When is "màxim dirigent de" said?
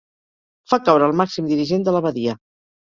1.21-1.97